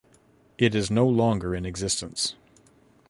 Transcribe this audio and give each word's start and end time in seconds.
It 0.57 0.73
is 0.73 0.89
no 0.89 1.07
longer 1.07 1.53
in 1.53 1.63
existence. 1.63 2.33